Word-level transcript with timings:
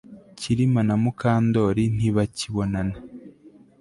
Kirima 0.39 0.81
na 0.87 0.95
Mukandoli 1.01 1.83
ntibakibonana 1.95 2.95